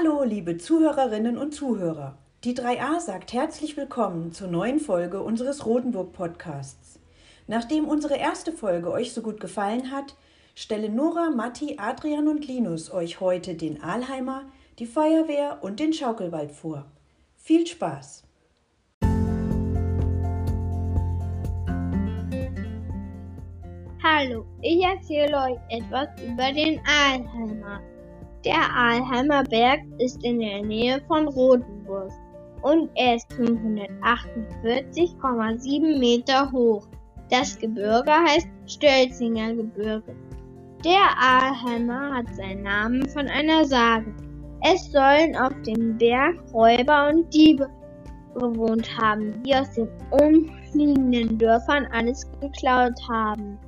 [0.00, 2.16] Hallo, liebe Zuhörerinnen und Zuhörer.
[2.44, 6.98] Die 3a sagt herzlich willkommen zur neuen Folge unseres Rotenburg Podcasts.
[7.46, 10.14] Nachdem unsere erste Folge euch so gut gefallen hat,
[10.54, 14.44] stellen Nora, Matti, Adrian und Linus euch heute den Aalheimer,
[14.78, 16.86] die Feuerwehr und den Schaukelwald vor.
[17.36, 18.24] Viel Spaß!
[24.02, 27.82] Hallo, ich erzähle euch etwas über den Aalheimer.
[28.44, 32.10] Der Aalheimer Berg ist in der Nähe von Rotenburg
[32.62, 36.88] und er ist 548,7 Meter hoch.
[37.30, 40.16] Das Gebirge heißt Stölzinger Gebirge.
[40.82, 44.14] Der Aalheimer hat seinen Namen von einer Sage.
[44.62, 47.68] Es sollen auf dem Berg Räuber und Diebe
[48.34, 53.58] gewohnt haben, die aus den umliegenden Dörfern alles geklaut haben.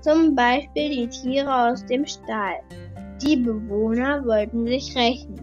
[0.00, 2.58] Zum Beispiel die Tiere aus dem Stall.
[3.22, 5.36] Die Bewohner wollten sich rächen.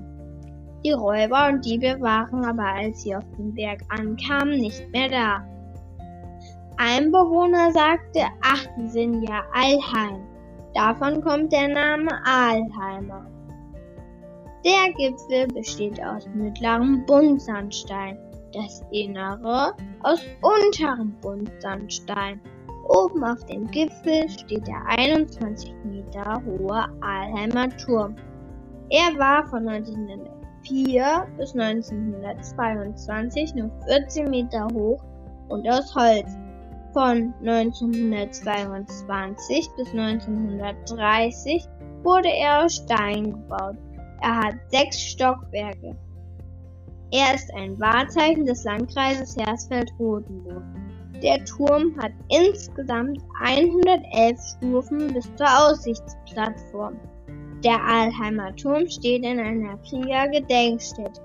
[0.83, 5.45] Die Räuber und Diebe waren aber, als sie auf den Berg ankamen, nicht mehr da.
[6.77, 10.21] Ein Bewohner sagte, ach, die sind ja Allheim.
[10.73, 13.25] Davon kommt der Name Aalheimer.
[14.65, 18.17] Der Gipfel besteht aus mittlerem Buntsandstein,
[18.53, 22.41] das Innere aus unterem Buntsandstein.
[22.89, 28.15] Oben auf dem Gipfel steht der 21 Meter hohe Aalheimer Turm.
[28.89, 35.03] Er war von 1904 bis 1922 nur 14 Meter hoch
[35.49, 36.35] und aus Holz.
[36.93, 41.67] Von 1922 bis 1930
[42.01, 43.77] wurde er aus Stein gebaut.
[44.21, 45.95] Er hat sechs Stockwerke.
[47.11, 50.63] Er ist ein Wahrzeichen des Landkreises Hersfeld-Rotenburg.
[51.21, 56.97] Der Turm hat insgesamt 111 Stufen bis zur Aussichtsplattform.
[57.61, 61.21] Der Aalheimer Turm steht in einer Kriegergedenkstätte.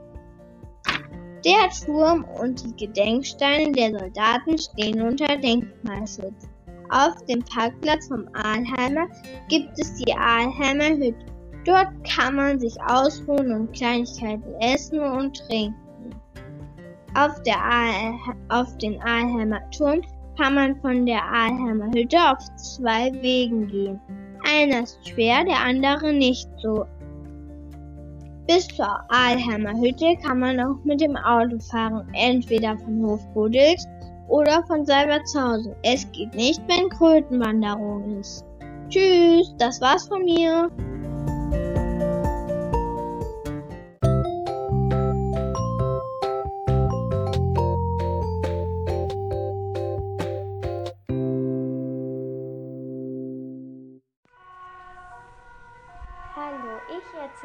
[1.44, 6.49] Der Turm und die Gedenksteine der Soldaten stehen unter Denkmalschutz.
[6.91, 9.06] Auf dem Parkplatz vom Aalheimer
[9.49, 11.27] gibt es die Aalheimer Hütte.
[11.65, 15.84] Dort kann man sich ausruhen und Kleinigkeiten essen und trinken.
[17.16, 17.56] Auf, der
[18.48, 20.00] auf den Aalheimer Turm
[20.36, 24.00] kann man von der Aalheimer Hütte auf zwei Wegen gehen.
[24.44, 26.84] Einer ist schwer, der andere nicht so.
[28.48, 33.86] Bis zur Aalheimer Hütte kann man auch mit dem Auto fahren, entweder von Hofbodels
[34.28, 35.74] oder von Salbertshausen.
[35.82, 38.44] Es geht nicht, wenn Krötenwanderung ist.
[38.88, 40.70] Tschüss, das war's von mir.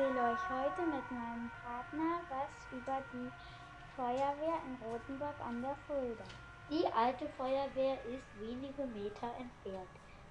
[0.10, 3.30] Erzähle euch heute mit meinem Partner was über die
[3.96, 6.24] Feuerwehr in Rothenburg an der Fulda.
[6.70, 9.90] Die alte Feuerwehr ist wenige Meter entfernt.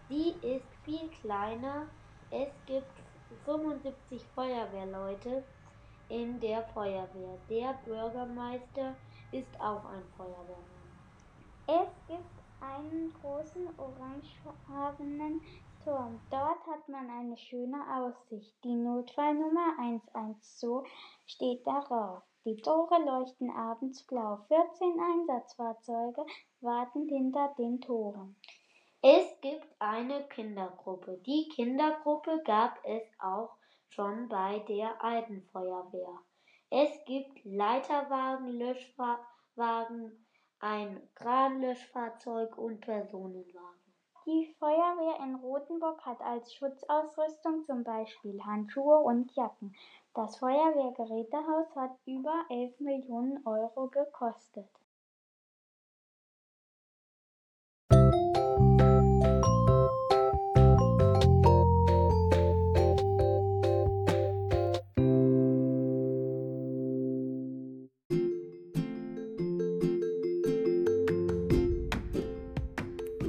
[0.09, 1.87] Sie ist viel kleiner.
[2.31, 2.91] Es gibt
[3.45, 5.45] 75 Feuerwehrleute
[6.09, 7.39] in der Feuerwehr.
[7.49, 8.95] Der Bürgermeister
[9.31, 10.89] ist auch ein Feuerwehrmann.
[11.67, 15.41] Es gibt einen großen orangefarbenen
[15.89, 16.21] Turm.
[16.31, 18.55] Dort hat man eine schöne Aussicht.
[18.63, 20.87] Die Notfallnummer 112
[21.25, 22.23] steht darauf.
[22.45, 24.37] Die Tore leuchten abends blau.
[24.49, 26.27] 14 Einsatzfahrzeuge
[26.61, 28.37] warten hinter den Toren.
[29.01, 31.23] Es gibt eine Kindergruppe.
[31.25, 33.57] Die Kindergruppe gab es auch
[33.89, 36.19] schon bei der alten Feuerwehr.
[36.69, 40.27] Es gibt Leiterwagen, Löschwagen,
[40.61, 43.78] ein Kranlöschfahrzeug und Personenwagen.
[44.27, 49.75] Die Feuerwehr in Rothenburg hat als Schutzausrüstung zum Beispiel Handschuhe und Jacken.
[50.15, 54.69] Das Feuerwehrgerätehaus hat über 11 Millionen Euro gekostet.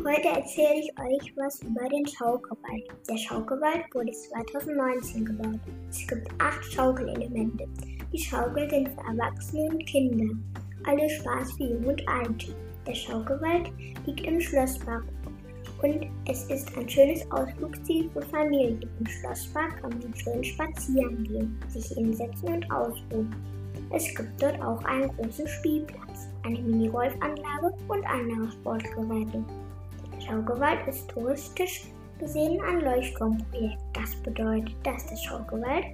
[0.10, 2.84] Heute erzähle ich euch was über den Schaukelwald.
[3.08, 5.60] Der Schaukelwald wurde 2019 gebaut.
[5.88, 7.68] Es gibt acht Schaukelelemente.
[8.12, 10.36] Die Schaukel sind für Erwachsene und Kinder.
[10.88, 12.56] Alle Spaß für Jung und Alt.
[12.88, 13.70] Der Schaukelwald
[14.08, 15.04] liegt im Schlosspark
[15.84, 18.82] und es ist ein schönes Ausflugsziel für Familien.
[19.00, 23.36] Im Schlosspark kann man schön spazieren gehen, sich hinsetzen und ausruhen.
[23.92, 29.46] Es gibt dort auch einen großen Spielplatz, eine Minigolfanlage und andere Sportgeräte.
[30.30, 31.86] Schaukelwald ist touristisch
[32.20, 33.80] gesehen ein Leuchtturmprojekt.
[33.94, 35.86] Das bedeutet, dass der Schaukelwald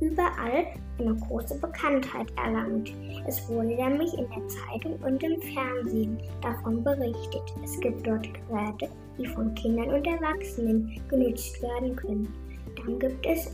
[0.00, 0.64] überall
[0.98, 2.92] eine große Bekanntheit erlangt.
[3.26, 7.42] Es wurde nämlich in der Zeitung und im Fernsehen davon berichtet.
[7.62, 8.88] Es gibt dort Geräte,
[9.18, 12.32] die von Kindern und Erwachsenen genutzt werden können.
[12.76, 13.52] Dann gibt es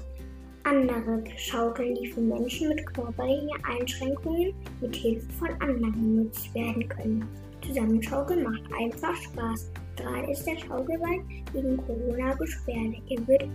[0.63, 7.27] andere Schaukeln, die für Menschen mit körperlichen Einschränkungen mit Hilfe von anderen genutzt werden können.
[7.67, 9.71] Zusammenschaukeln macht einfach Spaß.
[9.97, 11.21] Gerade ist der Schaukelwald
[11.53, 12.97] wegen Corona gesperrt.
[13.09, 13.49] Er wird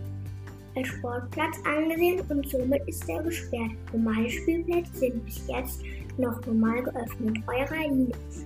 [0.75, 3.71] als Sportplatz angesehen und somit ist er gesperrt.
[3.93, 5.81] Normale Spielplätze sind bis jetzt
[6.17, 7.37] noch normal geöffnet.
[7.47, 8.45] Euer Linus.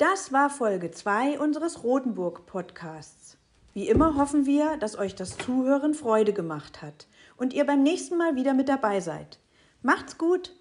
[0.00, 3.36] Das war Folge 2 unseres Rotenburg Podcasts.
[3.74, 7.06] Wie immer hoffen wir, dass euch das Zuhören Freude gemacht hat
[7.36, 9.40] und ihr beim nächsten Mal wieder mit dabei seid.
[9.82, 10.56] Macht's gut!